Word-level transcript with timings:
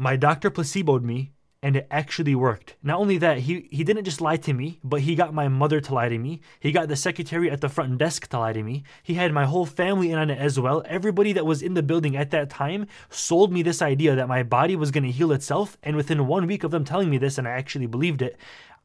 My 0.00 0.16
doctor 0.16 0.50
placeboed 0.50 1.02
me 1.02 1.32
and 1.62 1.76
it 1.76 1.86
actually 1.90 2.34
worked. 2.34 2.74
Not 2.82 2.98
only 2.98 3.18
that, 3.18 3.40
he, 3.40 3.68
he 3.70 3.84
didn't 3.84 4.06
just 4.06 4.22
lie 4.22 4.38
to 4.38 4.54
me, 4.54 4.80
but 4.82 5.02
he 5.02 5.14
got 5.14 5.34
my 5.34 5.46
mother 5.46 5.78
to 5.78 5.92
lie 5.92 6.08
to 6.08 6.16
me. 6.16 6.40
He 6.58 6.72
got 6.72 6.88
the 6.88 6.96
secretary 6.96 7.50
at 7.50 7.60
the 7.60 7.68
front 7.68 7.98
desk 7.98 8.26
to 8.28 8.38
lie 8.38 8.54
to 8.54 8.62
me. 8.62 8.82
He 9.02 9.12
had 9.12 9.30
my 9.30 9.44
whole 9.44 9.66
family 9.66 10.10
in 10.10 10.18
on 10.18 10.30
it 10.30 10.38
as 10.38 10.58
well. 10.58 10.82
Everybody 10.86 11.34
that 11.34 11.44
was 11.44 11.60
in 11.60 11.74
the 11.74 11.82
building 11.82 12.16
at 12.16 12.30
that 12.30 12.48
time 12.48 12.86
sold 13.10 13.52
me 13.52 13.60
this 13.62 13.82
idea 13.82 14.14
that 14.14 14.26
my 14.26 14.42
body 14.42 14.74
was 14.74 14.90
going 14.90 15.04
to 15.04 15.10
heal 15.10 15.32
itself. 15.32 15.76
And 15.82 15.96
within 15.96 16.26
one 16.26 16.46
week 16.46 16.64
of 16.64 16.70
them 16.70 16.86
telling 16.86 17.10
me 17.10 17.18
this, 17.18 17.36
and 17.36 17.46
I 17.46 17.50
actually 17.50 17.84
believed 17.84 18.22
it, 18.22 18.38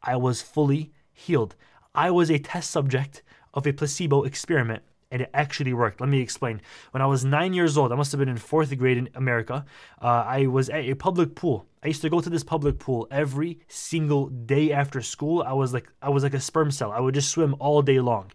I 0.04 0.18
was 0.18 0.42
fully 0.42 0.92
healed. 1.14 1.56
I 1.96 2.12
was 2.12 2.30
a 2.30 2.40
test 2.40 2.72
subject 2.72 3.24
of 3.54 3.66
a 3.66 3.72
placebo 3.72 4.24
experiment 4.24 4.84
and 5.16 5.22
it 5.22 5.30
actually 5.34 5.72
worked. 5.72 6.02
Let 6.02 6.10
me 6.10 6.20
explain. 6.20 6.62
When 6.92 7.02
I 7.02 7.06
was 7.06 7.24
nine 7.24 7.54
years 7.54 7.78
old, 7.78 7.94
I 7.94 7.96
must 7.96 8.12
have 8.12 8.20
been 8.20 8.28
in 8.28 8.36
fourth 8.36 8.78
grade 8.78 8.98
in 8.98 9.08
America, 9.16 9.66
uh, 10.02 10.26
I 10.28 10.48
was 10.48 10.70
at 10.70 10.84
a 10.84 10.94
public 10.94 11.36
pool. 11.36 11.68
I 11.82 11.88
used 11.88 12.02
to 12.02 12.10
go 12.10 12.20
to 12.20 12.30
this 12.30 12.44
public 12.44 12.80
pool 12.80 13.08
every 13.10 13.60
single 13.70 14.28
day 14.28 14.74
after 14.74 15.02
school. 15.02 15.42
I 15.42 15.54
was 15.54 15.72
like 15.74 15.88
I 16.02 16.10
was 16.10 16.24
like 16.24 16.34
a 16.34 16.42
sperm 16.42 16.70
cell. 16.70 16.92
I 16.92 17.00
would 17.00 17.14
just 17.14 17.30
swim 17.30 17.56
all 17.60 17.82
day 17.82 18.02
long. 18.02 18.34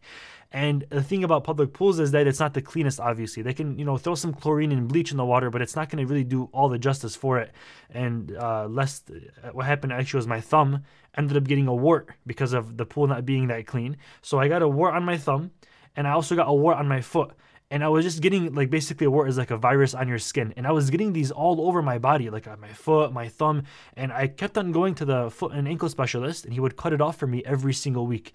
And 0.53 0.87
the 0.89 1.03
thing 1.03 1.23
about 1.23 1.45
public 1.45 1.75
pools 1.75 2.01
is 2.01 2.13
that 2.13 2.27
it's 2.27 2.41
not 2.41 2.55
the 2.55 2.63
cleanest, 2.63 2.99
obviously. 2.99 3.43
They 3.43 3.53
can, 3.53 3.79
you 3.79 3.85
know, 3.85 3.99
throw 3.99 4.15
some 4.15 4.33
chlorine 4.33 4.73
and 4.73 4.89
bleach 4.89 5.11
in 5.11 5.19
the 5.19 5.25
water, 5.25 5.51
but 5.51 5.61
it's 5.63 5.77
not 5.77 5.91
going 5.91 6.05
to 6.05 6.11
really 6.11 6.25
do 6.25 6.49
all 6.53 6.71
the 6.71 6.79
justice 6.79 7.15
for 7.15 7.39
it. 7.39 7.53
And 7.91 8.35
uh, 8.35 8.67
less, 8.67 9.05
what 9.53 9.67
happened 9.67 9.93
actually 9.93 10.19
was 10.19 10.27
my 10.27 10.41
thumb 10.41 10.83
ended 11.17 11.37
up 11.37 11.45
getting 11.45 11.69
a 11.69 11.75
wart 11.75 12.09
because 12.27 12.53
of 12.53 12.79
the 12.79 12.87
pool 12.87 13.07
not 13.07 13.27
being 13.27 13.49
that 13.49 13.67
clean. 13.67 13.99
So 14.23 14.41
I 14.41 14.49
got 14.49 14.63
a 14.63 14.69
wart 14.69 14.95
on 14.95 15.05
my 15.05 15.19
thumb 15.19 15.53
and 15.97 16.07
I 16.07 16.13
also 16.13 16.37
got 16.37 16.49
a 16.49 16.53
wart 16.53 16.79
on 16.79 16.89
my 16.89 17.01
foot. 17.01 17.33
And 17.73 17.85
I 17.85 17.89
was 17.89 18.05
just 18.05 18.21
getting 18.21 18.53
like 18.53 18.69
basically 18.69 19.07
a 19.07 19.11
wart 19.11 19.29
is 19.29 19.39
like 19.39 19.53
a 19.53 19.57
virus 19.57 19.95
on 19.95 20.09
your 20.09 20.19
skin, 20.19 20.53
and 20.57 20.67
I 20.67 20.73
was 20.73 20.91
getting 20.91 21.13
these 21.13 21.31
all 21.31 21.69
over 21.69 21.83
my 21.83 21.99
body, 21.99 22.29
like 22.29 22.49
on 22.49 22.61
my 22.61 22.73
foot, 22.73 23.13
my 23.13 23.29
thumb, 23.29 23.63
and 23.95 24.13
I 24.13 24.27
kept 24.27 24.59
on 24.59 24.73
going 24.73 24.95
to 24.97 25.05
the 25.05 25.31
foot 25.31 25.53
and 25.53 25.69
ankle 25.69 25.89
specialist, 25.89 26.45
and 26.45 26.53
he 26.53 26.59
would 26.59 26.77
cut 26.77 26.93
it 26.93 27.01
off 27.01 27.17
for 27.17 27.29
me 27.29 27.45
every 27.45 27.73
single 27.73 28.09
week. 28.09 28.33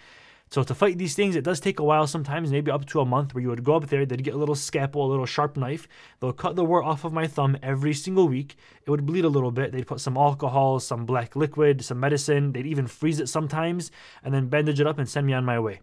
So 0.52 0.64
to 0.64 0.76
fight 0.76 0.98
these 0.98 1.16
things, 1.16 1.36
it 1.36 1.44
does 1.44 1.60
take 1.60 1.80
a 1.80 1.84
while 1.84 2.08
sometimes, 2.08 2.52
maybe 2.52 2.72
up 2.72 2.86
to 2.86 3.02
a 3.02 3.06
month, 3.06 3.34
where 3.34 3.42
you 3.42 3.50
would 3.50 3.64
go 3.64 3.76
up 3.76 3.88
there, 3.88 4.06
they'd 4.06 4.24
get 4.24 4.36
a 4.36 4.38
little 4.38 4.56
scalpel, 4.56 5.06
a 5.06 5.10
little 5.10 5.26
sharp 5.26 5.58
knife. 5.58 5.88
They'll 6.20 6.34
cut 6.34 6.56
the 6.56 6.64
wart 6.64 6.86
off 6.86 7.04
of 7.04 7.12
my 7.12 7.28
thumb 7.28 7.58
every 7.64 7.94
single 7.94 8.28
week. 8.28 8.56
It 8.86 8.90
would 8.90 9.06
bleed 9.06 9.26
a 9.26 9.30
little 9.30 9.52
bit. 9.52 9.72
They'd 9.72 9.88
put 9.88 10.00
some 10.00 10.18
alcohol, 10.18 10.80
some 10.80 11.06
black 11.06 11.36
liquid, 11.36 11.84
some 11.84 12.00
medicine. 12.00 12.54
They'd 12.54 12.68
even 12.68 12.88
freeze 12.88 13.20
it 13.20 13.28
sometimes, 13.28 13.92
and 14.24 14.34
then 14.34 14.48
bandage 14.48 14.80
it 14.80 14.88
up 14.88 15.00
and 15.00 15.10
send 15.10 15.26
me 15.26 15.34
on 15.34 15.44
my 15.46 15.60
way. 15.60 15.82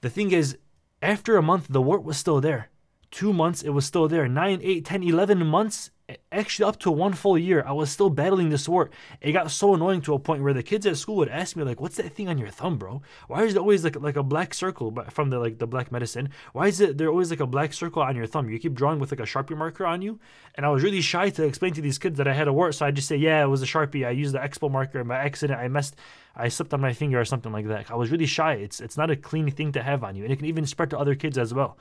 The 0.00 0.10
thing 0.10 0.32
is, 0.32 0.58
after 1.02 1.36
a 1.36 1.42
month, 1.42 1.66
the 1.68 1.82
wart 1.82 2.04
was 2.04 2.16
still 2.16 2.40
there. 2.40 2.70
Two 3.10 3.32
months, 3.32 3.62
it 3.62 3.70
was 3.70 3.84
still 3.84 4.08
there. 4.08 4.28
Nine, 4.28 4.60
eight, 4.62 4.84
ten, 4.84 5.02
eleven 5.02 5.44
months, 5.46 5.90
actually 6.32 6.64
up 6.64 6.78
to 6.78 6.90
one 6.90 7.12
full 7.12 7.36
year, 7.36 7.64
I 7.66 7.72
was 7.72 7.90
still 7.90 8.10
battling 8.10 8.50
this 8.50 8.68
wart. 8.68 8.92
It 9.20 9.32
got 9.32 9.50
so 9.50 9.74
annoying 9.74 10.00
to 10.02 10.14
a 10.14 10.18
point 10.18 10.42
where 10.42 10.52
the 10.52 10.62
kids 10.62 10.86
at 10.86 10.96
school 10.96 11.16
would 11.16 11.28
ask 11.28 11.56
me 11.56 11.64
like, 11.64 11.80
"What's 11.80 11.96
that 11.96 12.14
thing 12.14 12.28
on 12.28 12.38
your 12.38 12.48
thumb, 12.48 12.78
bro? 12.78 13.02
Why 13.26 13.44
is 13.44 13.54
it 13.54 13.58
always 13.58 13.82
like 13.82 13.96
like 13.96 14.16
a 14.16 14.22
black 14.22 14.54
circle?" 14.54 14.96
From 15.10 15.30
the 15.30 15.38
like 15.38 15.58
the 15.58 15.66
black 15.66 15.90
medicine, 15.90 16.28
why 16.52 16.68
is 16.68 16.80
it 16.80 16.98
there 16.98 17.08
always 17.08 17.30
like 17.30 17.40
a 17.40 17.46
black 17.46 17.72
circle 17.72 18.02
on 18.02 18.16
your 18.16 18.26
thumb? 18.26 18.48
You 18.48 18.58
keep 18.58 18.74
drawing 18.74 19.00
with 19.00 19.10
like 19.10 19.20
a 19.20 19.24
sharpie 19.24 19.56
marker 19.56 19.84
on 19.86 20.02
you, 20.02 20.20
and 20.54 20.64
I 20.64 20.68
was 20.68 20.82
really 20.82 21.00
shy 21.00 21.30
to 21.30 21.44
explain 21.44 21.74
to 21.74 21.80
these 21.80 21.98
kids 21.98 22.16
that 22.18 22.28
I 22.28 22.34
had 22.34 22.48
a 22.48 22.52
wart, 22.52 22.74
so 22.74 22.86
I 22.86 22.90
just 22.92 23.08
say, 23.08 23.16
"Yeah, 23.16 23.42
it 23.42 23.48
was 23.48 23.62
a 23.62 23.66
sharpie. 23.66 24.06
I 24.06 24.10
used 24.10 24.34
the 24.34 24.38
expo 24.38 24.70
marker, 24.70 25.02
by 25.04 25.16
accident, 25.16 25.58
I 25.58 25.68
messed." 25.68 25.96
I 26.36 26.48
slipped 26.48 26.72
on 26.72 26.80
my 26.80 26.92
finger 26.92 27.20
or 27.20 27.24
something 27.24 27.52
like 27.52 27.66
that. 27.66 27.90
I 27.90 27.96
was 27.96 28.10
really 28.10 28.26
shy. 28.26 28.54
It's 28.54 28.80
it's 28.80 28.96
not 28.96 29.10
a 29.10 29.16
clean 29.16 29.50
thing 29.50 29.72
to 29.72 29.82
have 29.82 30.04
on 30.04 30.14
you, 30.14 30.22
and 30.24 30.32
it 30.32 30.36
can 30.36 30.46
even 30.46 30.64
spread 30.64 30.90
to 30.90 30.98
other 30.98 31.16
kids 31.16 31.36
as 31.38 31.52
well. 31.52 31.76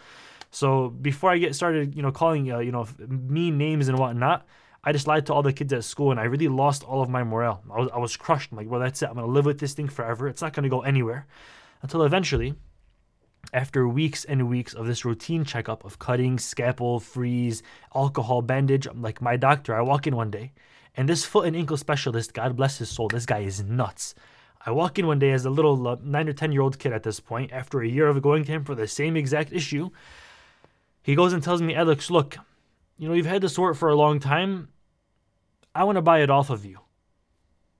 So 0.52 0.90
before 0.90 1.32
I 1.32 1.38
get 1.38 1.56
started, 1.56 1.96
you 1.96 2.02
know, 2.02 2.12
calling 2.12 2.52
uh, 2.52 2.60
you 2.60 2.72
know 2.72 2.88
mean 3.08 3.58
names 3.58 3.88
and 3.88 3.98
whatnot, 3.98 4.48
I 4.84 4.92
just 4.92 5.08
lied 5.08 5.26
to 5.28 5.34
all 5.34 5.44
the 5.44 5.54
kids 5.54 5.74
at 5.74 5.84
school, 5.84 6.12
and 6.12 6.20
I 6.20 6.24
really 6.24 6.48
lost 6.48 6.84
all 6.84 7.02
of 7.02 7.10
my 7.10 7.24
morale. 7.24 7.64
I 7.72 7.80
was 7.80 7.90
I 7.94 7.98
was 7.98 8.18
crushed. 8.18 8.52
I'm 8.52 8.58
like, 8.58 8.70
well, 8.70 8.80
that's 8.80 9.02
it. 9.02 9.10
I'm 9.10 9.16
gonna 9.16 9.28
live 9.28 9.46
with 9.46 9.60
this 9.60 9.74
thing 9.74 9.88
forever. 9.88 10.28
It's 10.28 10.42
not 10.42 10.54
gonna 10.54 10.70
go 10.70 10.82
anywhere, 10.82 11.28
until 11.82 12.04
eventually. 12.04 12.56
After 13.54 13.88
weeks 13.88 14.26
and 14.26 14.50
weeks 14.50 14.74
of 14.74 14.86
this 14.86 15.06
routine 15.06 15.44
checkup 15.46 15.84
of 15.86 15.98
cutting, 15.98 16.38
scalpel, 16.38 17.00
freeze, 17.00 17.64
alcohol, 17.96 18.42
bandage, 18.42 18.86
I'm 18.86 19.02
like 19.02 19.22
my 19.22 19.38
doctor. 19.38 19.74
I 19.74 19.82
walk 19.82 20.06
in 20.06 20.16
one 20.16 20.30
day, 20.30 20.52
and 20.96 21.08
this 21.08 21.26
foot 21.26 21.48
and 21.48 21.56
ankle 21.56 21.78
specialist, 21.78 22.34
God 22.34 22.56
bless 22.56 22.78
his 22.78 22.90
soul, 22.90 23.08
this 23.08 23.26
guy 23.26 23.40
is 23.40 23.64
nuts. 23.64 24.14
I 24.66 24.72
walk 24.72 25.00
in 25.00 25.08
one 25.08 25.20
day 25.20 25.32
as 25.32 25.46
a 25.46 25.50
little 25.50 25.88
uh, 25.88 25.96
nine 26.04 26.28
or 26.28 26.34
10 26.34 26.52
year 26.52 26.62
old 26.62 26.78
kid 26.78 26.92
at 26.92 27.04
this 27.04 27.20
point, 27.20 27.52
after 27.54 27.82
a 27.82 27.88
year 27.88 28.08
of 28.08 28.22
going 28.22 28.44
to 28.44 28.52
him 28.52 28.66
for 28.66 28.76
the 28.76 28.88
same 28.88 29.16
exact 29.16 29.54
issue. 29.54 29.90
He 31.02 31.16
goes 31.16 31.34
and 31.34 31.42
tells 31.42 31.62
me, 31.62 31.76
Alex, 31.76 32.10
look, 32.10 32.38
you 32.98 33.08
know, 33.08 33.14
you've 33.14 33.26
had 33.26 33.42
this 33.42 33.58
wart 33.58 33.78
for 33.78 33.90
a 33.90 33.96
long 33.96 34.20
time. 34.20 34.70
I 35.74 35.84
want 35.84 35.96
to 35.96 36.02
buy 36.02 36.22
it 36.22 36.30
off 36.30 36.50
of 36.50 36.66
you. 36.66 36.80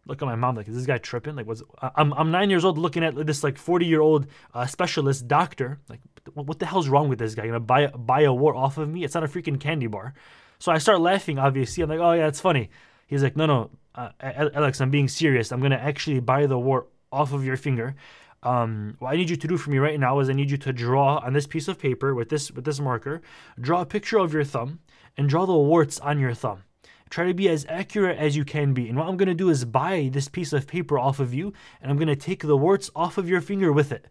Look 0.06 0.22
at 0.22 0.26
my 0.26 0.36
mom, 0.36 0.56
like, 0.56 0.68
is 0.68 0.76
this 0.76 0.88
guy 0.88 0.98
tripping? 0.98 1.36
Like, 1.36 1.46
was 1.46 1.62
I'm, 1.96 2.14
I'm 2.14 2.32
nine 2.32 2.50
years 2.50 2.66
old 2.66 2.80
looking 2.80 3.04
at 3.04 3.16
this 3.28 3.44
like 3.44 3.58
40 3.58 3.86
year 3.86 4.02
old 4.02 4.26
uh, 4.56 4.66
specialist 4.66 5.28
doctor. 5.28 5.80
Like, 5.88 6.00
what 6.34 6.58
the 6.58 6.66
hell's 6.66 6.88
wrong 6.88 7.10
with 7.10 7.20
this 7.20 7.36
guy? 7.36 7.46
gonna 7.46 7.60
buy 7.60 7.88
buy 7.88 8.22
a 8.22 8.34
wart 8.34 8.56
off 8.56 8.78
of 8.78 8.90
me? 8.90 9.04
It's 9.04 9.14
not 9.14 9.24
a 9.24 9.28
freaking 9.28 9.60
candy 9.60 9.88
bar. 9.88 10.14
So 10.58 10.72
I 10.72 10.80
start 10.80 11.00
laughing. 11.00 11.38
Obviously, 11.38 11.84
I'm 11.84 11.90
like, 11.90 12.00
oh 12.00 12.14
yeah, 12.14 12.28
it's 12.28 12.42
funny. 12.42 12.70
He's 13.06 13.22
like, 13.22 13.36
no, 13.36 13.46
no, 13.46 13.70
uh, 13.94 14.10
Alex, 14.20 14.82
I'm 14.82 14.90
being 14.90 15.08
serious. 15.08 15.52
I'm 15.52 15.62
gonna 15.62 15.76
actually 15.76 16.20
buy 16.22 16.48
the 16.48 16.58
wart 16.58 16.90
off 17.12 17.34
of 17.34 17.44
your 17.44 17.58
finger. 17.58 17.96
Um, 18.42 18.96
what 19.00 19.14
I 19.14 19.18
need 19.18 19.30
you 19.30 19.36
to 19.36 19.48
do 19.48 19.58
for 19.58 19.70
me 19.70 19.80
right 19.80 20.00
now 20.00 20.20
is 20.20 20.30
I 20.30 20.34
need 20.34 20.50
you 20.50 20.58
to 20.58 20.72
draw 20.72 21.18
on 21.18 21.34
this 21.34 21.48
piece 21.48 21.68
of 21.68 21.78
paper 21.78 22.16
with 22.16 22.30
this 22.30 22.52
with 22.52 22.64
this 22.64 22.80
marker, 22.80 23.22
draw 23.60 23.82
a 23.82 23.86
picture 23.86 24.18
of 24.18 24.34
your 24.34 24.46
thumb 24.46 24.80
and 25.18 25.28
draw 25.28 25.46
the 25.46 25.54
warts 25.54 26.00
on 26.00 26.20
your 26.20 26.34
thumb. 26.34 26.64
Try 27.10 27.26
to 27.26 27.34
be 27.34 27.50
as 27.50 27.66
accurate 27.68 28.18
as 28.18 28.36
you 28.36 28.46
can 28.46 28.74
be. 28.74 28.88
And 28.88 28.98
what 28.98 29.08
I'm 29.08 29.18
gonna 29.18 29.34
do 29.34 29.50
is 29.50 29.66
buy 29.66 30.10
this 30.14 30.30
piece 30.30 30.54
of 30.54 30.68
paper 30.68 30.98
off 30.98 31.20
of 31.20 31.34
you, 31.34 31.54
and 31.82 31.92
I'm 31.92 31.98
gonna 31.98 32.16
take 32.16 32.44
the 32.44 32.56
warts 32.56 32.90
off 32.96 33.18
of 33.18 33.28
your 33.28 33.42
finger 33.42 33.74
with 33.74 33.92
it. 33.92 34.08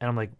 And 0.00 0.08
I'm 0.08 0.16
like, 0.16 0.30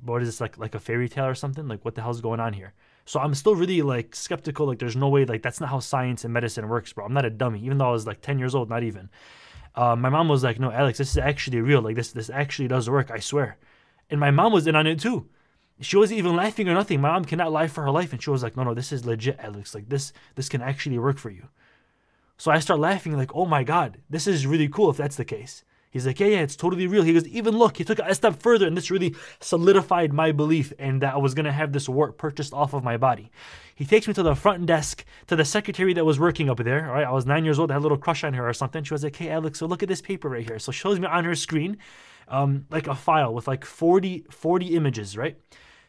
what 0.00 0.22
is 0.22 0.28
this 0.28 0.40
like 0.40 0.58
like 0.58 0.74
a 0.74 0.78
fairy 0.78 1.08
tale 1.08 1.26
or 1.26 1.34
something? 1.34 1.66
Like 1.66 1.84
what 1.84 1.94
the 1.94 2.02
hell's 2.02 2.20
going 2.20 2.40
on 2.40 2.52
here? 2.52 2.74
So 3.06 3.20
I'm 3.20 3.34
still 3.34 3.54
really 3.54 3.82
like 3.82 4.14
skeptical. 4.14 4.66
Like 4.66 4.78
there's 4.78 4.96
no 4.96 5.08
way. 5.08 5.24
Like 5.24 5.42
that's 5.42 5.60
not 5.60 5.70
how 5.70 5.80
science 5.80 6.24
and 6.24 6.32
medicine 6.32 6.68
works, 6.68 6.92
bro. 6.92 7.04
I'm 7.04 7.12
not 7.12 7.24
a 7.24 7.30
dummy. 7.30 7.60
Even 7.60 7.78
though 7.78 7.88
I 7.88 7.92
was 7.92 8.06
like 8.06 8.20
10 8.20 8.38
years 8.38 8.54
old, 8.54 8.68
not 8.68 8.82
even. 8.82 9.10
Uh, 9.74 9.96
my 9.96 10.08
mom 10.08 10.28
was 10.28 10.44
like, 10.44 10.60
"No, 10.60 10.70
Alex, 10.70 10.98
this 10.98 11.10
is 11.10 11.18
actually 11.18 11.60
real. 11.60 11.82
Like 11.82 11.96
this, 11.96 12.12
this 12.12 12.30
actually 12.30 12.68
does 12.68 12.88
work. 12.88 13.10
I 13.10 13.18
swear." 13.18 13.56
And 14.10 14.20
my 14.20 14.30
mom 14.30 14.52
was 14.52 14.66
in 14.66 14.76
on 14.76 14.86
it 14.86 15.00
too. 15.00 15.28
She 15.80 15.96
wasn't 15.96 16.18
even 16.18 16.36
laughing 16.36 16.68
or 16.68 16.74
nothing. 16.74 17.00
My 17.00 17.10
mom 17.10 17.24
cannot 17.24 17.52
lie 17.52 17.66
for 17.66 17.82
her 17.82 17.90
life, 17.90 18.12
and 18.12 18.22
she 18.22 18.30
was 18.30 18.42
like, 18.42 18.56
"No, 18.56 18.64
no, 18.64 18.74
this 18.74 18.92
is 18.92 19.04
legit, 19.04 19.40
Alex. 19.40 19.74
Like 19.74 19.88
this, 19.88 20.12
this 20.36 20.48
can 20.48 20.62
actually 20.62 20.98
work 20.98 21.18
for 21.18 21.30
you." 21.30 21.48
So 22.36 22.50
I 22.50 22.58
start 22.60 22.80
laughing, 22.80 23.16
like, 23.16 23.34
"Oh 23.34 23.46
my 23.46 23.64
god, 23.64 23.98
this 24.08 24.26
is 24.26 24.46
really 24.46 24.68
cool 24.68 24.90
if 24.90 24.96
that's 24.96 25.16
the 25.16 25.24
case." 25.24 25.64
He's 25.94 26.08
like, 26.08 26.18
yeah, 26.18 26.26
yeah, 26.26 26.40
it's 26.40 26.56
totally 26.56 26.88
real. 26.88 27.04
He 27.04 27.12
goes, 27.12 27.24
even 27.28 27.56
look, 27.56 27.76
he 27.76 27.84
took 27.84 28.00
a 28.00 28.14
step 28.16 28.42
further, 28.42 28.66
and 28.66 28.76
this 28.76 28.90
really 28.90 29.14
solidified 29.38 30.12
my 30.12 30.32
belief 30.32 30.72
and 30.76 31.00
that 31.02 31.14
I 31.14 31.18
was 31.18 31.34
gonna 31.34 31.52
have 31.52 31.72
this 31.72 31.88
wart 31.88 32.18
purchased 32.18 32.52
off 32.52 32.74
of 32.74 32.82
my 32.82 32.96
body. 32.96 33.30
He 33.76 33.84
takes 33.84 34.08
me 34.08 34.14
to 34.14 34.22
the 34.24 34.34
front 34.34 34.66
desk, 34.66 35.04
to 35.28 35.36
the 35.36 35.44
secretary 35.44 35.94
that 35.94 36.04
was 36.04 36.18
working 36.18 36.50
up 36.50 36.58
there. 36.58 36.88
All 36.88 36.94
right, 36.94 37.06
I 37.06 37.12
was 37.12 37.26
nine 37.26 37.44
years 37.44 37.60
old, 37.60 37.70
I 37.70 37.74
had 37.74 37.78
a 37.78 37.86
little 37.86 37.96
crush 37.96 38.24
on 38.24 38.34
her 38.34 38.48
or 38.48 38.52
something. 38.52 38.82
She 38.82 38.92
was 38.92 39.04
like, 39.04 39.14
hey, 39.14 39.30
Alex, 39.30 39.60
so 39.60 39.66
look 39.66 39.84
at 39.84 39.88
this 39.88 40.02
paper 40.02 40.28
right 40.28 40.44
here. 40.44 40.58
So 40.58 40.72
she 40.72 40.80
shows 40.80 40.98
me 40.98 41.06
on 41.06 41.22
her 41.22 41.36
screen, 41.36 41.78
um, 42.26 42.66
like 42.70 42.88
a 42.88 42.96
file 42.96 43.32
with 43.32 43.46
like 43.46 43.64
40, 43.64 44.26
40 44.30 44.74
images, 44.74 45.16
right? 45.16 45.38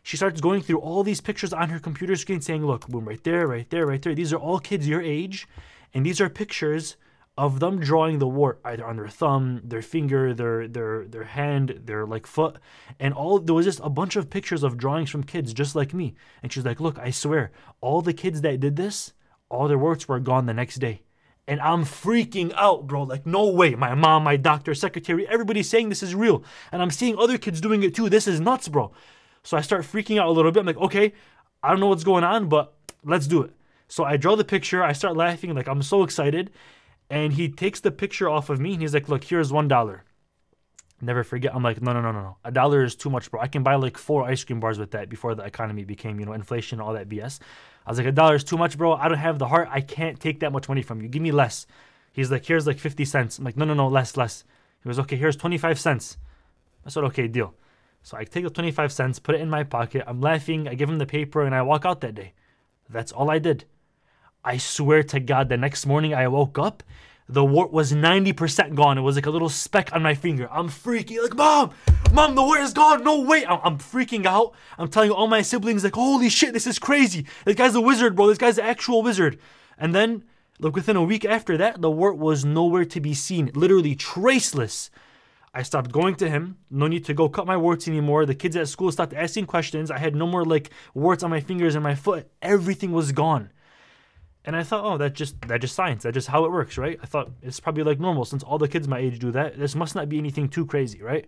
She 0.03 0.17
starts 0.17 0.39
going 0.39 0.61
through 0.61 0.81
all 0.81 1.01
these 1.01 1.19
pictures 1.19 1.51
on 1.51 1.69
her 1.69 1.79
computer 1.79 2.15
screen, 2.15 2.41
saying, 2.41 2.63
look, 2.63 2.87
boom, 2.87 3.07
right 3.07 3.23
there, 3.23 3.47
right 3.47 3.67
there, 3.71 3.87
right 3.87 4.03
there. 4.03 4.13
These 4.13 4.33
are 4.33 4.37
all 4.37 4.59
kids 4.59 4.87
your 4.87 5.01
age, 5.01 5.47
and 5.95 6.05
these 6.05 6.21
are 6.21 6.29
pictures 6.29 6.95
of 7.37 7.59
them 7.59 7.79
drawing 7.79 8.19
the 8.19 8.27
wart 8.27 8.61
either 8.63 8.85
on 8.85 8.95
their 8.95 9.09
thumb, 9.09 9.61
their 9.63 9.81
finger, 9.81 10.33
their 10.33 10.67
their 10.67 11.05
their 11.05 11.25
hand, 11.25 11.81
their 11.83 12.05
like 12.05 12.25
foot, 12.25 12.57
and 12.99 13.13
all 13.13 13.39
there 13.39 13.55
was 13.55 13.65
just 13.65 13.81
a 13.83 13.89
bunch 13.89 14.15
of 14.15 14.29
pictures 14.29 14.63
of 14.63 14.77
drawings 14.77 15.09
from 15.09 15.23
kids 15.23 15.53
just 15.53 15.75
like 15.75 15.93
me. 15.93 16.15
And 16.41 16.51
she's 16.51 16.65
like, 16.65 16.79
"Look, 16.79 16.97
I 16.97 17.11
swear, 17.11 17.51
all 17.81 18.01
the 18.01 18.13
kids 18.13 18.41
that 18.41 18.59
did 18.59 18.77
this, 18.77 19.13
all 19.49 19.67
their 19.67 19.77
warts 19.77 20.07
were 20.07 20.19
gone 20.19 20.45
the 20.45 20.53
next 20.53 20.77
day." 20.77 21.01
And 21.47 21.59
I'm 21.61 21.83
freaking 21.83 22.53
out, 22.55 22.87
bro. 22.87 23.03
Like, 23.03 23.25
no 23.25 23.47
way. 23.49 23.75
My 23.75 23.93
mom, 23.93 24.23
my 24.23 24.35
doctor, 24.35 24.73
secretary, 24.73 25.27
everybody's 25.27 25.69
saying 25.69 25.89
this 25.89 26.01
is 26.01 26.15
real. 26.15 26.43
And 26.71 26.81
I'm 26.81 26.89
seeing 26.89 27.19
other 27.19 27.37
kids 27.37 27.61
doing 27.61 27.83
it 27.83 27.93
too. 27.93 28.09
This 28.09 28.27
is 28.27 28.39
nuts, 28.39 28.67
bro. 28.67 28.91
So 29.43 29.55
I 29.55 29.61
start 29.61 29.83
freaking 29.83 30.19
out 30.19 30.27
a 30.27 30.31
little 30.31 30.51
bit. 30.51 30.61
I'm 30.61 30.65
like, 30.65 30.77
okay, 30.77 31.13
I 31.61 31.69
don't 31.69 31.79
know 31.79 31.87
what's 31.87 32.03
going 32.03 32.23
on, 32.23 32.49
but 32.49 32.73
let's 33.03 33.27
do 33.27 33.43
it. 33.43 33.51
So 33.87 34.03
I 34.03 34.17
draw 34.17 34.35
the 34.35 34.43
picture. 34.43 34.83
I 34.83 34.93
start 34.93 35.15
laughing. 35.15 35.53
Like, 35.53 35.67
I'm 35.67 35.83
so 35.83 36.01
excited 36.01 36.49
and 37.09 37.33
he 37.33 37.49
takes 37.49 37.79
the 37.79 37.91
picture 37.91 38.29
off 38.29 38.49
of 38.49 38.59
me 38.59 38.73
and 38.73 38.81
he's 38.81 38.93
like, 38.93 39.09
"Look, 39.09 39.23
here's 39.23 39.51
one 39.51 39.67
dollar." 39.67 40.03
Never 41.01 41.23
forget. 41.23 41.53
I'm 41.53 41.61
like, 41.61 41.81
no, 41.81 41.91
no, 41.91 41.99
no, 41.99 42.11
no, 42.11 42.21
no. 42.21 42.37
A 42.45 42.51
dollar 42.51 42.83
is 42.83 42.95
too 42.95 43.09
much, 43.09 43.29
bro. 43.29 43.41
I 43.41 43.47
can 43.47 43.63
buy 43.63 43.75
like 43.75 43.97
four 43.97 44.23
ice 44.23 44.43
cream 44.45 44.61
bars 44.61 44.79
with 44.79 44.91
that 44.91 45.09
before 45.09 45.35
the 45.35 45.43
economy 45.43 45.83
became, 45.83 46.19
you 46.19 46.25
know, 46.25 46.31
inflation 46.31 46.79
all 46.79 46.93
that 46.93 47.09
BS. 47.09 47.39
I 47.85 47.91
was 47.91 47.97
like, 47.97 48.07
a 48.07 48.13
dollar 48.13 48.35
is 48.35 48.45
too 48.45 48.57
much, 48.57 48.77
bro. 48.77 48.93
I 48.93 49.09
don't 49.09 49.17
have 49.17 49.37
the 49.37 49.47
heart. 49.47 49.67
I 49.69 49.81
can't 49.81 50.19
take 50.19 50.39
that 50.39 50.53
much 50.53 50.69
money 50.69 50.81
from 50.81 51.01
you. 51.01 51.09
Give 51.09 51.21
me 51.21 51.31
less. 51.31 51.67
He's 52.13 52.31
like, 52.31 52.45
here's 52.45 52.65
like 52.65 52.79
50 52.79 53.03
cents. 53.03 53.37
I'm 53.37 53.43
like, 53.43 53.57
no, 53.57 53.65
no, 53.65 53.73
no, 53.73 53.89
less, 53.89 54.15
less. 54.15 54.45
He 54.81 54.87
was 54.87 54.99
okay, 54.99 55.17
here's 55.17 55.35
25 55.35 55.79
cents. 55.79 56.17
I 56.85 56.89
said, 56.89 57.03
okay, 57.03 57.27
deal. 57.27 57.53
So 58.01 58.15
I 58.17 58.23
take 58.23 58.43
the 58.43 58.49
25 58.49 58.91
cents, 58.91 59.19
put 59.19 59.35
it 59.35 59.41
in 59.41 59.49
my 59.49 59.63
pocket. 59.63 60.03
I'm 60.07 60.21
laughing. 60.21 60.67
I 60.67 60.75
give 60.75 60.89
him 60.89 60.99
the 60.99 61.05
paper 61.05 61.43
and 61.43 61.53
I 61.53 61.61
walk 61.63 61.85
out 61.85 62.01
that 62.01 62.15
day. 62.15 62.33
That's 62.89 63.11
all 63.11 63.29
I 63.29 63.39
did. 63.39 63.65
I 64.45 64.57
swear 64.57 65.01
to 65.01 65.19
God, 65.19 65.49
the 65.49 65.57
next 65.57 65.87
morning 65.87 66.13
I 66.13 66.27
woke 66.27 66.59
up, 66.59 66.83
the 67.27 67.43
wart 67.43 67.71
was 67.73 67.91
90% 67.91 68.75
gone. 68.75 68.99
It 68.99 69.01
was 69.01 69.15
like 69.15 69.25
a 69.25 69.31
little 69.31 69.49
speck 69.49 69.91
on 69.91 70.03
my 70.03 70.13
finger. 70.13 70.47
I'm 70.51 70.69
freaking 70.69 71.19
like, 71.23 71.35
mom, 71.35 71.71
mom, 72.13 72.35
the 72.35 72.43
wart 72.43 72.61
is 72.61 72.71
gone. 72.71 73.03
No 73.03 73.21
way. 73.21 73.43
I'm, 73.43 73.59
I'm 73.63 73.77
freaking 73.79 74.27
out. 74.27 74.53
I'm 74.77 74.87
telling 74.87 75.09
all 75.09 75.25
my 75.25 75.41
siblings, 75.41 75.83
like, 75.83 75.95
holy 75.95 76.29
shit, 76.29 76.53
this 76.53 76.67
is 76.67 76.77
crazy. 76.77 77.25
This 77.43 77.55
guy's 77.55 77.73
a 77.73 77.81
wizard, 77.81 78.15
bro. 78.15 78.27
This 78.27 78.37
guy's 78.37 78.59
an 78.59 78.65
actual 78.65 79.01
wizard. 79.01 79.39
And 79.79 79.95
then, 79.95 80.23
like, 80.59 80.75
within 80.75 80.95
a 80.95 81.03
week 81.03 81.25
after 81.25 81.57
that, 81.57 81.81
the 81.81 81.89
wart 81.89 82.19
was 82.19 82.45
nowhere 82.45 82.85
to 82.85 83.01
be 83.01 83.15
seen, 83.15 83.49
literally 83.55 83.95
traceless. 83.95 84.91
I 85.55 85.63
stopped 85.63 85.91
going 85.91 86.15
to 86.17 86.29
him. 86.29 86.57
No 86.69 86.85
need 86.85 87.05
to 87.05 87.15
go 87.15 87.29
cut 87.29 87.47
my 87.47 87.57
warts 87.57 87.87
anymore. 87.87 88.27
The 88.27 88.35
kids 88.35 88.55
at 88.55 88.67
school 88.67 88.91
stopped 88.91 89.13
asking 89.15 89.47
questions. 89.47 89.89
I 89.89 89.97
had 89.97 90.15
no 90.15 90.27
more 90.27 90.45
like 90.45 90.69
warts 90.93 91.23
on 91.23 91.31
my 91.31 91.39
fingers 91.39 91.73
and 91.73 91.83
my 91.83 91.95
foot. 91.95 92.29
Everything 92.43 92.91
was 92.91 93.11
gone. 93.11 93.49
And 94.45 94.55
I 94.55 94.63
thought, 94.63 94.85
oh, 94.85 94.97
that's 94.97 95.17
just 95.17 95.41
that 95.47 95.59
just 95.59 95.75
science. 95.75 96.03
That's 96.03 96.13
just 96.13 96.27
how 96.27 96.45
it 96.45 96.51
works, 96.51 96.77
right? 96.77 96.99
I 97.01 97.07
thought 97.07 97.31
it's 97.41 97.59
probably 97.59 97.83
like 97.83 97.99
normal 97.99 98.25
since 98.25 98.43
all 98.43 98.59
the 98.59 98.67
kids 98.67 98.87
my 98.87 98.99
age 98.99 99.17
do 99.19 99.31
that. 99.31 99.57
This 99.57 99.75
must 99.75 99.95
not 99.95 100.07
be 100.07 100.19
anything 100.19 100.47
too 100.47 100.65
crazy, 100.65 101.01
right? 101.01 101.27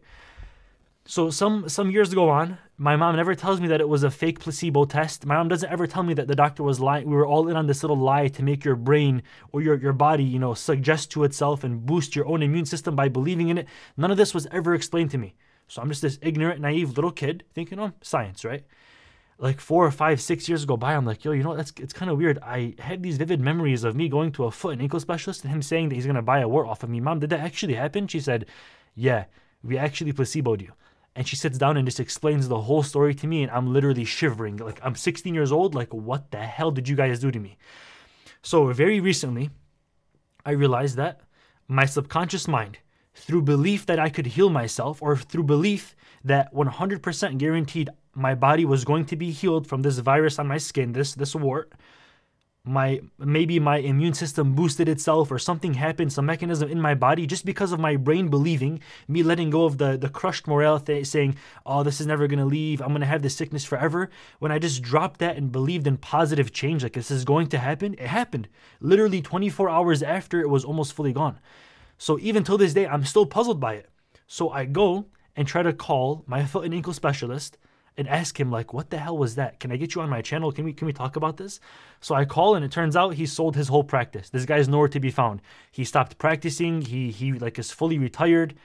So 1.05 1.29
some 1.31 1.67
some 1.67 1.89
years 1.89 2.13
go 2.13 2.29
on. 2.29 2.59
My 2.77 2.95
mom 2.95 3.15
never 3.15 3.33
tells 3.33 3.59
me 3.59 3.67
that 3.69 3.81
it 3.81 3.89
was 3.89 4.03
a 4.03 4.11
fake 4.11 4.39
placebo 4.39 4.85
test. 4.85 5.25
My 5.25 5.35
mom 5.35 5.47
doesn't 5.47 5.71
ever 5.71 5.87
tell 5.87 6.03
me 6.03 6.13
that 6.13 6.27
the 6.27 6.35
doctor 6.35 6.61
was 6.61 6.79
lying. 6.79 7.09
We 7.09 7.15
were 7.15 7.25
all 7.25 7.47
in 7.47 7.55
on 7.55 7.65
this 7.65 7.81
little 7.81 7.97
lie 7.97 8.27
to 8.27 8.43
make 8.43 8.63
your 8.63 8.75
brain 8.75 9.23
or 9.51 9.61
your, 9.61 9.79
your 9.79 9.93
body, 9.93 10.23
you 10.23 10.37
know, 10.37 10.53
suggest 10.53 11.09
to 11.11 11.23
itself 11.23 11.63
and 11.63 11.85
boost 11.85 12.15
your 12.15 12.27
own 12.27 12.43
immune 12.43 12.65
system 12.65 12.95
by 12.95 13.07
believing 13.09 13.49
in 13.49 13.57
it. 13.57 13.67
None 13.95 14.11
of 14.11 14.17
this 14.17 14.33
was 14.33 14.47
ever 14.51 14.75
explained 14.75 15.09
to 15.11 15.17
me. 15.17 15.33
So 15.67 15.81
I'm 15.81 15.89
just 15.89 16.01
this 16.01 16.19
ignorant, 16.21 16.61
naive 16.61 16.95
little 16.95 17.11
kid 17.11 17.45
thinking, 17.53 17.79
oh, 17.79 17.93
science, 18.01 18.45
right? 18.45 18.63
Like 19.39 19.59
four 19.59 19.85
or 19.85 19.91
five, 19.91 20.19
six 20.19 20.49
years 20.49 20.65
go 20.65 20.77
by, 20.77 20.95
I'm 20.95 21.05
like, 21.05 21.23
yo, 21.23 21.31
you 21.31 21.43
know, 21.43 21.55
that's 21.55 21.71
it's 21.79 21.93
kind 21.93 22.09
of 22.09 22.17
weird. 22.17 22.39
I 22.41 22.73
had 22.79 23.03
these 23.03 23.17
vivid 23.17 23.39
memories 23.39 23.83
of 23.83 23.95
me 23.95 24.09
going 24.09 24.31
to 24.33 24.45
a 24.45 24.51
foot 24.51 24.73
and 24.73 24.81
ankle 24.81 24.99
specialist 24.99 25.43
and 25.43 25.53
him 25.53 25.61
saying 25.61 25.89
that 25.89 25.95
he's 25.95 26.07
gonna 26.07 26.23
buy 26.23 26.39
a 26.39 26.47
wart 26.47 26.67
off 26.67 26.81
of 26.83 26.89
me. 26.89 26.99
Mom, 26.99 27.19
did 27.19 27.29
that 27.29 27.41
actually 27.41 27.75
happen? 27.75 28.07
She 28.07 28.19
said, 28.19 28.47
yeah, 28.95 29.25
we 29.61 29.77
actually 29.77 30.13
placeboed 30.13 30.61
you 30.61 30.71
and 31.17 31.27
she 31.27 31.35
sits 31.35 31.57
down 31.57 31.77
and 31.77 31.87
just 31.87 31.99
explains 31.99 32.47
the 32.47 32.61
whole 32.61 32.83
story 32.83 33.13
to 33.13 33.27
me 33.27 33.41
and 33.41 33.51
i'm 33.51 33.73
literally 33.73 34.05
shivering 34.05 34.55
like 34.57 34.79
i'm 34.83 34.95
16 34.95 35.33
years 35.33 35.51
old 35.51 35.73
like 35.75 35.93
what 35.93 36.31
the 36.31 36.37
hell 36.37 36.71
did 36.71 36.87
you 36.87 36.95
guys 36.95 37.19
do 37.19 37.31
to 37.31 37.39
me 37.39 37.57
so 38.41 38.71
very 38.71 38.99
recently 38.99 39.49
i 40.45 40.51
realized 40.51 40.95
that 40.95 41.21
my 41.67 41.85
subconscious 41.85 42.47
mind 42.47 42.77
through 43.15 43.41
belief 43.41 43.85
that 43.87 43.99
i 43.99 44.09
could 44.09 44.27
heal 44.27 44.49
myself 44.49 45.01
or 45.01 45.17
through 45.17 45.43
belief 45.43 45.95
that 46.23 46.53
100% 46.53 47.37
guaranteed 47.37 47.89
my 48.17 48.33
body 48.33 48.65
was 48.65 48.83
going 48.83 49.05
to 49.05 49.15
be 49.15 49.31
healed 49.31 49.67
from 49.67 49.83
this 49.83 49.99
virus 49.99 50.39
on 50.39 50.47
my 50.47 50.57
skin 50.57 50.91
this 50.93 51.13
this 51.13 51.35
wart 51.35 51.71
my 52.67 52.99
maybe 53.17 53.59
my 53.59 53.77
immune 53.77 54.13
system 54.13 54.53
boosted 54.53 54.89
itself 54.89 55.31
or 55.31 55.39
something 55.39 55.75
happened 55.75 56.11
some 56.11 56.25
mechanism 56.25 56.69
in 56.69 56.81
my 56.81 56.93
body 56.93 57.25
just 57.25 57.45
because 57.45 57.71
of 57.71 57.79
my 57.79 57.95
brain 57.95 58.27
believing 58.27 58.79
me 59.07 59.23
letting 59.23 59.49
go 59.49 59.65
of 59.65 59.77
the 59.77 59.97
the 59.97 60.09
crushed 60.09 60.47
morale 60.47 60.83
saying 61.03 61.35
oh 61.65 61.83
this 61.83 62.01
is 62.01 62.07
never 62.07 62.27
going 62.27 62.39
to 62.39 62.45
leave. 62.45 62.81
I'm 62.81 62.89
going 62.89 63.01
to 63.01 63.07
have 63.07 63.21
this 63.21 63.35
sickness 63.35 63.63
forever. 63.63 64.09
When 64.39 64.51
i 64.51 64.59
just 64.59 64.81
dropped 64.81 65.19
that 65.19 65.37
and 65.37 65.51
believed 65.51 65.87
in 65.87 65.97
positive 65.97 66.51
change 66.51 66.83
like 66.83 66.93
this 66.93 67.11
is 67.11 67.23
going 67.23 67.47
to 67.47 67.57
happen 67.57 67.93
it 67.93 68.07
happened. 68.07 68.49
Literally 68.81 69.21
24 69.21 69.69
hours 69.69 70.03
after 70.03 70.41
it 70.41 70.49
was 70.49 70.65
almost 70.65 70.93
fully 70.93 71.13
gone. 71.13 71.39
So 71.97 72.19
even 72.19 72.43
till 72.43 72.57
this 72.57 72.73
day 72.73 72.87
i'm 72.87 73.05
still 73.05 73.25
puzzled 73.25 73.59
by 73.59 73.75
it. 73.75 73.89
So 74.27 74.49
i 74.49 74.65
go 74.65 75.05
and 75.35 75.47
try 75.47 75.63
to 75.63 75.71
call 75.71 76.23
my 76.27 76.43
foot 76.43 76.65
and 76.65 76.73
ankle 76.73 76.93
specialist 76.93 77.57
and 77.97 78.07
ask 78.07 78.39
him 78.39 78.51
like 78.51 78.73
what 78.73 78.89
the 78.91 78.97
hell 78.97 79.17
was 79.17 79.35
that? 79.35 79.59
Can 79.59 79.71
i 79.71 79.77
get 79.77 79.95
you 79.95 80.01
on 80.01 80.09
my 80.09 80.21
channel? 80.21 80.51
Can 80.51 80.65
we 80.65 80.73
can 80.73 80.85
we 80.85 80.93
talk 80.93 81.15
about 81.15 81.37
this? 81.37 81.59
So 81.99 82.15
i 82.15 82.25
call 82.25 82.55
and 82.55 82.63
it 82.63 82.71
turns 82.71 82.95
out 82.95 83.15
he 83.15 83.25
sold 83.25 83.55
his 83.55 83.67
whole 83.67 83.83
practice. 83.83 84.29
This 84.29 84.45
guy's 84.45 84.69
nowhere 84.69 84.87
to 84.89 84.99
be 84.99 85.11
found. 85.11 85.41
He 85.71 85.83
stopped 85.83 86.17
practicing. 86.17 86.81
He 86.81 87.11
he 87.11 87.33
like 87.33 87.57
is 87.57 87.71
fully 87.71 87.97
retired. 87.97 88.55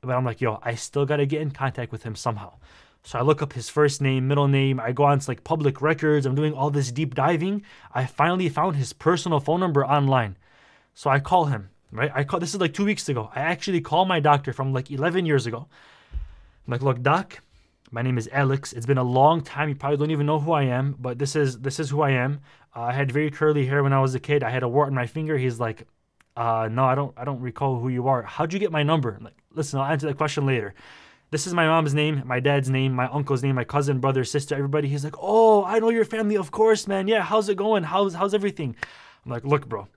But 0.00 0.14
i'm 0.14 0.24
like 0.24 0.40
yo 0.40 0.60
i 0.62 0.74
still 0.74 1.04
got 1.04 1.16
to 1.16 1.26
get 1.26 1.42
in 1.42 1.50
contact 1.50 1.92
with 1.92 2.04
him 2.04 2.14
somehow. 2.14 2.54
So 3.02 3.18
i 3.18 3.22
look 3.22 3.42
up 3.42 3.52
his 3.52 3.68
first 3.68 4.00
name 4.00 4.28
middle 4.28 4.48
name. 4.48 4.78
I 4.80 4.92
go 4.92 5.04
on 5.04 5.18
to 5.18 5.30
like 5.30 5.44
public 5.44 5.82
records. 5.82 6.24
I'm 6.24 6.36
doing 6.36 6.54
all 6.54 6.70
this 6.70 6.92
deep 6.92 7.14
diving. 7.14 7.62
I 7.92 8.06
finally 8.06 8.48
found 8.48 8.76
his 8.76 8.92
personal 8.92 9.40
phone 9.40 9.60
number 9.60 9.84
online. 9.84 10.36
So 10.94 11.10
i 11.10 11.18
call 11.18 11.46
him 11.46 11.70
right? 11.90 12.12
I 12.14 12.24
call 12.24 12.40
this 12.40 12.54
is 12.54 12.60
like 12.60 12.74
two 12.74 12.84
weeks 12.84 13.08
ago. 13.08 13.30
I 13.34 13.40
actually 13.40 13.80
call 13.80 14.04
my 14.04 14.20
doctor 14.20 14.52
from 14.52 14.72
like 14.72 14.90
11 14.90 15.26
years 15.26 15.46
ago. 15.46 15.66
I'm 16.12 16.72
like 16.72 16.82
look 16.82 17.02
doc 17.02 17.40
my 17.90 18.02
name 18.02 18.18
is 18.18 18.28
Alex. 18.32 18.72
It's 18.72 18.86
been 18.86 18.98
a 18.98 19.02
long 19.02 19.40
time. 19.40 19.68
You 19.68 19.74
probably 19.74 19.96
don't 19.96 20.10
even 20.10 20.26
know 20.26 20.38
who 20.38 20.52
I 20.52 20.64
am, 20.64 20.96
but 20.98 21.18
this 21.18 21.34
is 21.36 21.60
this 21.60 21.80
is 21.80 21.90
who 21.90 22.02
I 22.02 22.10
am. 22.10 22.40
Uh, 22.76 22.82
I 22.82 22.92
had 22.92 23.10
very 23.10 23.30
curly 23.30 23.66
hair 23.66 23.82
when 23.82 23.92
I 23.92 24.00
was 24.00 24.14
a 24.14 24.20
kid. 24.20 24.42
I 24.42 24.50
had 24.50 24.62
a 24.62 24.68
wart 24.68 24.88
on 24.88 24.94
my 24.94 25.06
finger. 25.06 25.38
He's 25.38 25.58
like, 25.58 25.86
uh, 26.36 26.68
"No, 26.70 26.84
I 26.84 26.94
don't. 26.94 27.14
I 27.16 27.24
don't 27.24 27.40
recall 27.40 27.78
who 27.78 27.88
you 27.88 28.08
are. 28.08 28.22
How'd 28.22 28.52
you 28.52 28.58
get 28.58 28.72
my 28.72 28.82
number?" 28.82 29.14
I'm 29.14 29.24
like, 29.24 29.38
listen, 29.54 29.80
I'll 29.80 29.90
answer 29.90 30.06
that 30.06 30.18
question 30.18 30.46
later. 30.46 30.74
This 31.30 31.46
is 31.46 31.52
my 31.52 31.66
mom's 31.66 31.92
name, 31.92 32.22
my 32.24 32.40
dad's 32.40 32.70
name, 32.70 32.94
my 32.94 33.06
uncle's 33.08 33.42
name, 33.42 33.54
my 33.54 33.64
cousin, 33.64 34.00
brother, 34.00 34.24
sister, 34.24 34.54
everybody. 34.54 34.88
He's 34.88 35.04
like, 35.04 35.16
"Oh, 35.20 35.64
I 35.64 35.78
know 35.78 35.90
your 35.90 36.04
family, 36.04 36.36
of 36.36 36.50
course, 36.50 36.86
man. 36.86 37.08
Yeah, 37.08 37.22
how's 37.22 37.48
it 37.48 37.56
going? 37.56 37.84
How's 37.84 38.14
how's 38.14 38.34
everything?" 38.34 38.76
I'm 39.24 39.32
like, 39.32 39.44
"Look, 39.44 39.68
bro." 39.68 39.88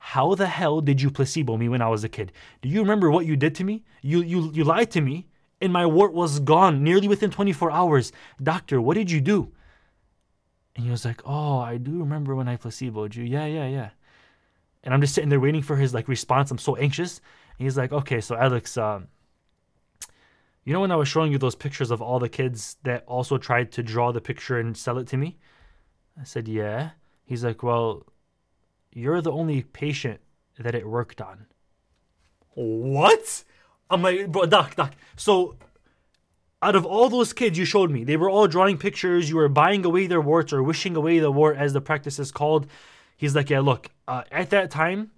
How 0.00 0.34
the 0.36 0.46
hell 0.46 0.80
did 0.80 1.02
you 1.02 1.10
placebo 1.10 1.56
me 1.56 1.68
when 1.68 1.82
I 1.82 1.88
was 1.88 2.04
a 2.04 2.08
kid? 2.08 2.30
Do 2.62 2.68
you 2.68 2.80
remember 2.80 3.10
what 3.10 3.26
you 3.26 3.36
did 3.36 3.54
to 3.56 3.64
me? 3.64 3.84
You 4.00 4.22
you 4.22 4.52
you 4.52 4.64
lied 4.64 4.90
to 4.92 5.00
me 5.00 5.26
and 5.60 5.72
my 5.72 5.86
wart 5.86 6.12
was 6.12 6.40
gone 6.40 6.82
nearly 6.82 7.08
within 7.08 7.30
24 7.30 7.70
hours. 7.70 8.12
Doctor, 8.42 8.80
what 8.80 8.94
did 8.94 9.10
you 9.10 9.20
do? 9.20 9.52
And 10.76 10.84
he 10.84 10.90
was 10.90 11.04
like, 11.04 11.20
Oh, 11.24 11.58
I 11.58 11.76
do 11.76 11.98
remember 11.98 12.34
when 12.34 12.48
I 12.48 12.56
placeboed 12.56 13.16
you. 13.16 13.24
Yeah, 13.24 13.46
yeah, 13.46 13.66
yeah. 13.66 13.90
And 14.84 14.94
I'm 14.94 15.00
just 15.00 15.14
sitting 15.14 15.28
there 15.28 15.40
waiting 15.40 15.62
for 15.62 15.76
his 15.76 15.92
like 15.92 16.08
response. 16.08 16.50
I'm 16.50 16.58
so 16.58 16.76
anxious. 16.76 17.20
And 17.58 17.66
he's 17.66 17.76
like, 17.76 17.92
Okay, 17.92 18.20
so 18.20 18.36
Alex, 18.36 18.76
um, 18.76 19.08
you 20.64 20.72
know 20.72 20.80
when 20.80 20.92
I 20.92 20.96
was 20.96 21.08
showing 21.08 21.32
you 21.32 21.38
those 21.38 21.54
pictures 21.54 21.90
of 21.90 22.00
all 22.00 22.18
the 22.18 22.28
kids 22.28 22.76
that 22.84 23.02
also 23.06 23.38
tried 23.38 23.72
to 23.72 23.82
draw 23.82 24.12
the 24.12 24.20
picture 24.20 24.58
and 24.58 24.76
sell 24.76 24.98
it 24.98 25.08
to 25.08 25.16
me? 25.16 25.38
I 26.20 26.24
said, 26.24 26.46
Yeah. 26.46 26.90
He's 27.24 27.42
like, 27.42 27.62
Well, 27.62 28.06
you're 28.92 29.20
the 29.20 29.32
only 29.32 29.62
patient 29.62 30.20
that 30.58 30.74
it 30.74 30.88
worked 30.88 31.20
on. 31.20 31.46
What? 32.54 33.44
I'm 33.90 34.02
like, 34.02 34.30
bro, 34.30 34.46
doc, 34.46 34.76
doc. 34.76 34.94
So, 35.16 35.56
out 36.62 36.76
of 36.76 36.84
all 36.84 37.08
those 37.08 37.32
kids 37.32 37.56
you 37.58 37.64
showed 37.64 37.90
me, 37.90 38.04
they 38.04 38.16
were 38.16 38.28
all 38.28 38.46
drawing 38.48 38.78
pictures. 38.78 39.30
You 39.30 39.36
were 39.36 39.48
buying 39.48 39.84
away 39.84 40.06
their 40.06 40.20
warts 40.20 40.52
or 40.52 40.62
wishing 40.62 40.96
away 40.96 41.18
the 41.18 41.30
wart, 41.30 41.56
as 41.56 41.72
the 41.72 41.80
practice 41.80 42.18
is 42.18 42.32
called. 42.32 42.66
He's 43.16 43.34
like, 43.34 43.50
yeah, 43.50 43.60
look, 43.60 43.90
uh, 44.06 44.24
at 44.30 44.50
that 44.50 44.70
time, 44.70 45.10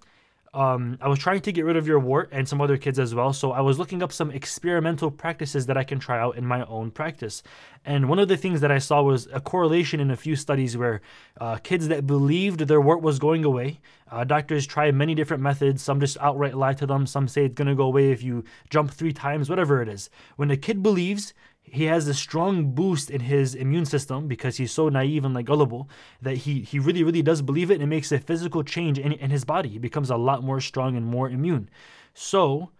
um, 0.53 0.97
I 0.99 1.07
was 1.07 1.17
trying 1.17 1.39
to 1.41 1.51
get 1.53 1.63
rid 1.63 1.77
of 1.77 1.87
your 1.87 1.99
wart 1.99 2.29
and 2.33 2.47
some 2.47 2.59
other 2.59 2.77
kids 2.77 2.99
as 2.99 3.15
well. 3.15 3.31
So 3.31 3.53
I 3.53 3.61
was 3.61 3.79
looking 3.79 4.03
up 4.03 4.11
some 4.11 4.31
experimental 4.31 5.09
practices 5.09 5.65
that 5.67 5.77
I 5.77 5.85
can 5.85 5.97
try 5.97 6.19
out 6.19 6.37
in 6.37 6.45
my 6.45 6.65
own 6.65 6.91
practice. 6.91 7.41
And 7.85 8.09
one 8.09 8.19
of 8.19 8.27
the 8.27 8.35
things 8.35 8.59
that 8.59 8.71
I 8.71 8.77
saw 8.77 9.01
was 9.01 9.29
a 9.31 9.39
correlation 9.39 10.01
in 10.01 10.11
a 10.11 10.17
few 10.17 10.35
studies 10.35 10.75
where 10.75 11.01
uh, 11.39 11.57
kids 11.57 11.87
that 11.87 12.05
believed 12.05 12.61
their 12.67 12.81
wart 12.81 13.01
was 13.01 13.17
going 13.17 13.45
away, 13.45 13.79
uh, 14.11 14.25
doctors 14.25 14.67
try 14.67 14.91
many 14.91 15.15
different 15.15 15.41
methods. 15.41 15.81
Some 15.81 16.01
just 16.01 16.17
outright 16.19 16.57
lie 16.57 16.73
to 16.73 16.85
them. 16.85 17.07
Some 17.07 17.29
say 17.29 17.45
it's 17.45 17.55
going 17.55 17.69
to 17.69 17.75
go 17.75 17.85
away 17.85 18.11
if 18.11 18.21
you 18.21 18.43
jump 18.69 18.91
three 18.91 19.13
times, 19.13 19.49
whatever 19.49 19.81
it 19.81 19.87
is. 19.87 20.09
When 20.35 20.51
a 20.51 20.57
kid 20.57 20.83
believes, 20.83 21.33
he 21.63 21.85
has 21.85 22.07
a 22.07 22.13
strong 22.13 22.73
boost 22.73 23.09
in 23.09 23.21
his 23.21 23.55
immune 23.55 23.85
system 23.85 24.27
because 24.27 24.57
he's 24.57 24.71
so 24.71 24.89
naive 24.89 25.23
and 25.23 25.33
like 25.33 25.45
gullible 25.45 25.89
that 26.21 26.37
he 26.37 26.61
he 26.61 26.79
really 26.79 27.03
really 27.03 27.21
does 27.21 27.41
believe 27.41 27.71
it 27.71 27.75
and 27.75 27.83
it 27.83 27.87
makes 27.87 28.11
a 28.11 28.19
physical 28.19 28.63
change 28.63 28.99
in, 28.99 29.13
in 29.13 29.29
his 29.29 29.45
body. 29.45 29.69
He 29.69 29.79
becomes 29.79 30.09
a 30.09 30.17
lot 30.17 30.43
more 30.43 30.59
strong 30.59 30.97
and 30.97 31.05
more 31.05 31.29
immune. 31.29 31.69
So 32.13 32.71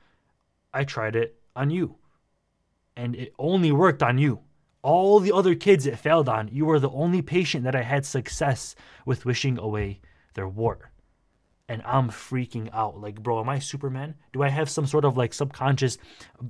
i 0.73 0.83
tried 0.83 1.15
it 1.15 1.35
on 1.55 1.69
you 1.69 1.95
and 2.95 3.15
it 3.15 3.33
only 3.39 3.71
worked 3.71 4.03
on 4.03 4.17
you. 4.17 4.41
All 4.83 5.19
the 5.19 5.31
other 5.31 5.53
kids 5.55 5.85
it 5.85 5.99
failed 5.99 6.27
on. 6.27 6.49
You 6.51 6.65
were 6.65 6.79
the 6.79 6.89
only 6.89 7.21
patient 7.21 7.63
that 7.63 7.75
i 7.75 7.83
had 7.83 8.05
success 8.05 8.75
with 9.05 9.25
wishing 9.25 9.57
away 9.57 10.01
their 10.33 10.47
wart 10.47 10.90
and 11.71 11.81
I'm 11.85 12.09
freaking 12.09 12.69
out. 12.73 12.99
Like, 12.99 13.23
bro, 13.23 13.39
am 13.39 13.47
I 13.47 13.59
Superman? 13.59 14.15
Do 14.33 14.43
I 14.43 14.49
have 14.49 14.69
some 14.69 14.85
sort 14.85 15.05
of 15.05 15.15
like 15.15 15.33
subconscious, 15.33 15.97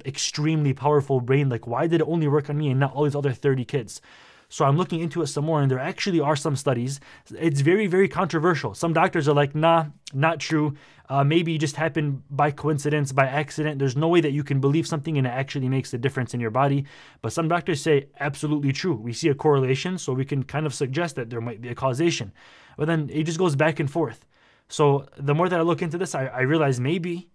extremely 0.04 0.74
powerful 0.74 1.22
brain? 1.22 1.48
Like, 1.48 1.68
why 1.68 1.86
did 1.86 2.02
it 2.02 2.08
only 2.08 2.28
work 2.28 2.50
on 2.50 2.58
me 2.58 2.70
and 2.70 2.80
not 2.80 2.94
all 2.94 3.04
these 3.04 3.16
other 3.16 3.32
30 3.32 3.64
kids? 3.66 4.02
So 4.50 4.66
I'm 4.66 4.78
looking 4.78 5.00
into 5.00 5.22
it 5.22 5.28
some 5.28 5.46
more, 5.46 5.62
and 5.62 5.70
there 5.70 5.80
actually 5.80 6.20
are 6.20 6.36
some 6.36 6.56
studies. 6.56 7.00
It's 7.40 7.62
very, 7.62 7.86
very 7.86 8.10
controversial. 8.10 8.74
Some 8.74 8.94
doctors 8.94 9.30
are 9.30 9.36
like, 9.36 9.54
nah, 9.54 9.86
not 10.12 10.40
true. 10.40 10.74
Uh, 11.08 11.24
maybe 11.24 11.56
it 11.56 11.60
just 11.60 11.76
happened 11.76 12.24
by 12.32 12.50
coincidence, 12.50 13.12
by 13.12 13.28
accident. 13.28 13.78
There's 13.78 13.96
no 13.96 14.08
way 14.08 14.22
that 14.22 14.32
you 14.32 14.44
can 14.44 14.60
believe 14.60 14.88
something 14.88 15.18
and 15.18 15.28
it 15.28 15.30
actually 15.30 15.70
makes 15.70 15.94
a 15.94 15.98
difference 16.00 16.34
in 16.34 16.40
your 16.40 16.52
body. 16.52 16.86
But 17.22 17.32
some 17.32 17.48
doctors 17.48 17.82
say 17.82 18.08
absolutely 18.20 18.74
true. 18.74 18.96
We 18.96 19.14
see 19.14 19.30
a 19.30 19.36
correlation, 19.36 20.00
so 20.00 20.14
we 20.14 20.26
can 20.26 20.44
kind 20.44 20.66
of 20.66 20.74
suggest 20.74 21.16
that 21.16 21.30
there 21.30 21.42
might 21.42 21.62
be 21.62 21.70
a 21.70 21.76
causation. 21.76 22.34
But 22.76 22.88
then 22.88 23.10
it 23.14 23.24
just 23.24 23.38
goes 23.38 23.56
back 23.56 23.80
and 23.80 23.90
forth. 23.90 24.26
So 24.72 25.06
the 25.18 25.36
more 25.36 25.50
that 25.50 25.60
I 25.60 25.64
look 25.64 25.82
into 25.82 25.98
this, 25.98 26.16
I, 26.16 26.28
I 26.28 26.42
realize 26.42 26.80
maybe, 26.80 27.30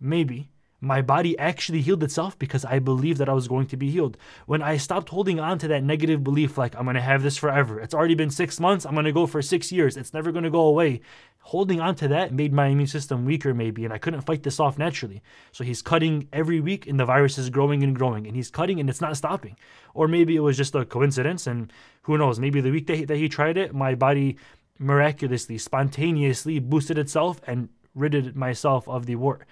maybe 0.00 0.48
My 0.80 1.02
body 1.02 1.36
actually 1.38 1.80
healed 1.80 2.04
itself 2.04 2.38
because 2.38 2.64
I 2.64 2.78
believed 2.78 3.18
that 3.18 3.28
I 3.28 3.32
was 3.32 3.48
going 3.48 3.66
to 3.68 3.76
be 3.76 3.90
healed. 3.90 4.16
When 4.46 4.62
I 4.62 4.76
stopped 4.76 5.08
holding 5.08 5.40
on 5.40 5.58
to 5.58 5.68
that 5.68 5.82
negative 5.82 6.22
belief, 6.22 6.56
like, 6.56 6.76
I'm 6.76 6.84
going 6.84 6.94
to 6.94 7.00
have 7.00 7.24
this 7.24 7.36
forever, 7.36 7.80
it's 7.80 7.94
already 7.94 8.14
been 8.14 8.30
six 8.30 8.60
months, 8.60 8.86
I'm 8.86 8.94
going 8.94 9.04
to 9.04 9.12
go 9.12 9.26
for 9.26 9.42
six 9.42 9.72
years, 9.72 9.96
it's 9.96 10.14
never 10.14 10.30
going 10.30 10.44
to 10.44 10.50
go 10.50 10.60
away. 10.60 11.00
Holding 11.40 11.80
on 11.80 11.96
to 11.96 12.08
that 12.08 12.32
made 12.32 12.52
my 12.52 12.66
immune 12.66 12.86
system 12.86 13.24
weaker, 13.24 13.54
maybe, 13.54 13.84
and 13.84 13.92
I 13.92 13.98
couldn't 13.98 14.20
fight 14.20 14.44
this 14.44 14.60
off 14.60 14.78
naturally. 14.78 15.20
So 15.50 15.64
he's 15.64 15.82
cutting 15.82 16.28
every 16.32 16.60
week, 16.60 16.86
and 16.86 17.00
the 17.00 17.06
virus 17.06 17.38
is 17.38 17.50
growing 17.50 17.82
and 17.82 17.96
growing, 17.96 18.28
and 18.28 18.36
he's 18.36 18.50
cutting 18.50 18.78
and 18.78 18.88
it's 18.88 19.00
not 19.00 19.16
stopping. 19.16 19.56
Or 19.94 20.06
maybe 20.06 20.36
it 20.36 20.40
was 20.40 20.56
just 20.56 20.76
a 20.76 20.84
coincidence, 20.84 21.48
and 21.48 21.72
who 22.02 22.18
knows, 22.18 22.38
maybe 22.38 22.60
the 22.60 22.70
week 22.70 22.86
that 22.86 22.96
he, 22.96 23.04
that 23.04 23.16
he 23.16 23.28
tried 23.28 23.56
it, 23.56 23.74
my 23.74 23.96
body 23.96 24.36
miraculously, 24.78 25.58
spontaneously 25.58 26.58
boosted 26.58 26.98
itself 26.98 27.40
and 27.46 27.68
ridded 27.94 28.36
myself 28.36 28.88
of 28.88 29.06
the 29.06 29.16
wart. 29.16 29.46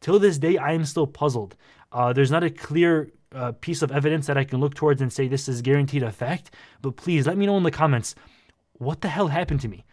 Till 0.00 0.18
this 0.18 0.38
day, 0.38 0.56
I 0.56 0.72
am 0.72 0.84
still 0.84 1.06
puzzled. 1.06 1.56
Uh, 1.92 2.12
there's 2.12 2.30
not 2.30 2.44
a 2.44 2.50
clear 2.50 3.10
uh, 3.34 3.52
piece 3.60 3.82
of 3.82 3.92
evidence 3.92 4.26
that 4.26 4.38
I 4.38 4.44
can 4.44 4.60
look 4.60 4.74
towards 4.74 5.02
and 5.02 5.12
say 5.12 5.28
this 5.28 5.48
is 5.48 5.62
guaranteed 5.62 6.02
a 6.02 6.12
fact, 6.12 6.54
but 6.82 6.96
please 6.96 7.26
let 7.26 7.36
me 7.36 7.46
know 7.46 7.56
in 7.56 7.62
the 7.62 7.70
comments 7.70 8.14
what 8.74 9.02
the 9.02 9.08
hell 9.08 9.28
happened 9.28 9.60
to 9.60 9.68
me? 9.68 9.84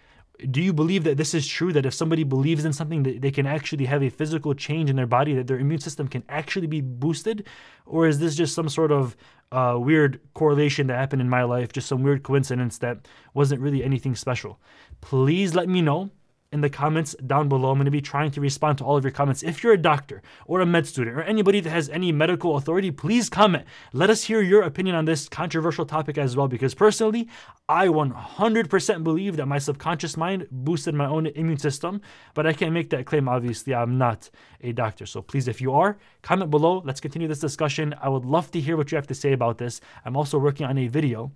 Do 0.51 0.61
you 0.61 0.71
believe 0.71 1.03
that 1.05 1.17
this 1.17 1.33
is 1.33 1.47
true? 1.47 1.73
That 1.73 1.85
if 1.85 1.93
somebody 1.93 2.23
believes 2.23 2.63
in 2.63 2.73
something, 2.73 3.03
that 3.03 3.21
they 3.21 3.31
can 3.31 3.47
actually 3.47 3.85
have 3.85 4.03
a 4.03 4.09
physical 4.09 4.53
change 4.53 4.89
in 4.89 4.95
their 4.95 5.07
body, 5.07 5.33
that 5.33 5.47
their 5.47 5.59
immune 5.59 5.79
system 5.79 6.07
can 6.07 6.23
actually 6.29 6.67
be 6.67 6.81
boosted? 6.81 7.47
Or 7.85 8.07
is 8.07 8.19
this 8.19 8.35
just 8.35 8.53
some 8.53 8.69
sort 8.69 8.91
of 8.91 9.17
uh, 9.51 9.77
weird 9.79 10.19
correlation 10.35 10.87
that 10.87 10.97
happened 10.97 11.21
in 11.21 11.29
my 11.29 11.43
life, 11.43 11.71
just 11.71 11.87
some 11.87 12.03
weird 12.03 12.21
coincidence 12.23 12.77
that 12.79 13.07
wasn't 13.33 13.61
really 13.61 13.83
anything 13.83 14.15
special? 14.15 14.59
Please 15.01 15.55
let 15.55 15.69
me 15.69 15.81
know 15.81 16.11
in 16.51 16.61
the 16.61 16.69
comments 16.69 17.15
down 17.25 17.49
below. 17.49 17.71
I'm 17.71 17.77
going 17.77 17.85
to 17.85 17.91
be 17.91 18.01
trying 18.01 18.31
to 18.31 18.41
respond 18.41 18.77
to 18.77 18.85
all 18.85 18.95
of 18.95 19.03
your 19.03 19.11
comments. 19.11 19.43
If 19.43 19.63
you're 19.63 19.73
a 19.73 19.77
doctor 19.77 20.21
or 20.45 20.61
a 20.61 20.65
med 20.65 20.87
student 20.87 21.17
or 21.17 21.23
anybody 21.23 21.59
that 21.59 21.69
has 21.69 21.89
any 21.89 22.11
medical 22.11 22.55
authority, 22.55 22.89
please 22.89 23.29
comment. 23.29 23.65
Let 23.91 24.09
us 24.09 24.23
hear 24.23 24.41
your 24.41 24.61
opinion 24.63 24.95
on 24.95 25.05
this 25.05 25.27
controversial 25.27 25.85
topic 25.85 26.17
as 26.17 26.37
well, 26.37 26.47
because 26.47 26.73
personally, 26.73 27.27
I 27.67 27.87
100% 27.87 29.03
believe 29.03 29.35
that 29.37 29.45
my 29.45 29.57
subconscious 29.57 30.15
mind 30.15 30.47
boosted 30.49 30.95
my 30.95 31.05
own 31.05 31.27
immune 31.27 31.57
system, 31.57 32.01
but 32.33 32.47
I 32.47 32.53
can't 32.53 32.73
make 32.73 32.89
that 32.91 33.05
claim. 33.05 33.27
Obviously, 33.27 33.75
I'm 33.75 33.97
not 33.97 34.29
a 34.61 34.71
doctor. 34.71 35.05
So 35.05 35.21
please, 35.21 35.47
if 35.47 35.59
you 35.59 35.73
are, 35.73 35.97
comment 36.21 36.49
below. 36.49 36.81
Let's 36.85 37.01
continue 37.01 37.27
this 37.27 37.39
discussion. 37.39 37.93
I 38.01 38.07
would 38.07 38.25
love 38.25 38.51
to 38.51 38.61
hear 38.61 38.77
what 38.77 38.91
you 38.91 38.95
have 38.95 39.07
to 39.07 39.15
say 39.15 39.33
about 39.33 39.57
this. 39.57 39.81
I'm 40.05 40.15
also 40.15 40.37
working 40.37 40.65
on 40.65 40.77
a 40.77 40.87
video 40.87 41.31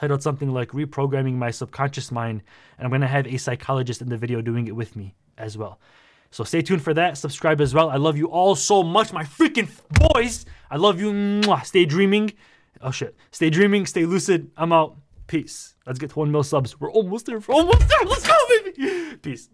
titled 0.00 0.22
something 0.22 0.50
like 0.50 0.70
Reprogramming 0.70 1.34
My 1.34 1.50
Subconscious 1.50 2.10
Mind, 2.10 2.42
and 2.78 2.86
I'm 2.86 2.90
going 2.90 3.02
to 3.02 3.06
have 3.06 3.26
a 3.26 3.36
psychologist 3.36 4.00
in 4.00 4.08
the 4.08 4.16
video 4.16 4.40
doing 4.40 4.66
it 4.66 4.74
with 4.74 4.96
me 4.96 5.14
as 5.36 5.58
well. 5.58 5.78
So 6.30 6.42
stay 6.42 6.62
tuned 6.62 6.82
for 6.82 6.94
that. 6.94 7.18
Subscribe 7.18 7.60
as 7.60 7.74
well. 7.74 7.90
I 7.90 7.96
love 7.96 8.16
you 8.16 8.26
all 8.26 8.54
so 8.54 8.82
much, 8.82 9.12
my 9.12 9.24
freaking 9.24 9.68
boys. 10.12 10.46
I 10.70 10.76
love 10.76 11.00
you. 11.00 11.12
Mwah. 11.12 11.66
Stay 11.66 11.84
dreaming. 11.84 12.32
Oh 12.80 12.90
shit. 12.92 13.16
Stay 13.30 13.50
dreaming. 13.50 13.84
Stay 13.84 14.06
lucid. 14.06 14.50
I'm 14.56 14.72
out. 14.72 14.96
Peace. 15.26 15.74
Let's 15.86 15.98
get 15.98 16.10
to 16.10 16.18
one 16.18 16.30
mil 16.30 16.44
subs. 16.44 16.80
We're 16.80 16.90
almost 16.90 17.26
there. 17.26 17.38
We're 17.40 17.54
almost 17.54 17.88
there. 17.88 18.04
Let's 18.04 18.26
go, 18.26 18.34
baby. 18.48 19.16
Peace. 19.16 19.48